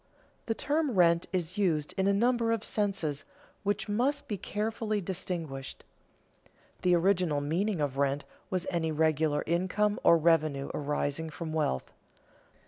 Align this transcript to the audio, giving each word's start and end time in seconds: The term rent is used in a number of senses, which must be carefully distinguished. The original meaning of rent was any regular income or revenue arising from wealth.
The 0.47 0.55
term 0.55 0.89
rent 0.95 1.27
is 1.31 1.59
used 1.59 1.93
in 1.95 2.07
a 2.07 2.11
number 2.11 2.51
of 2.51 2.63
senses, 2.63 3.23
which 3.61 3.87
must 3.87 4.27
be 4.27 4.35
carefully 4.35 4.99
distinguished. 4.99 5.83
The 6.81 6.95
original 6.95 7.39
meaning 7.39 7.79
of 7.79 7.97
rent 7.99 8.25
was 8.49 8.65
any 8.71 8.91
regular 8.91 9.43
income 9.45 9.99
or 10.03 10.17
revenue 10.17 10.71
arising 10.73 11.29
from 11.29 11.53
wealth. 11.53 11.93